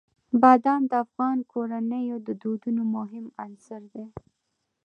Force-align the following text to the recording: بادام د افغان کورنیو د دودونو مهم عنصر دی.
بادام 0.41 0.81
د 0.91 0.93
افغان 1.05 1.37
کورنیو 1.51 2.17
د 2.27 2.29
دودونو 2.41 2.81
مهم 2.95 3.25
عنصر 3.43 3.81
دی. 3.93 4.05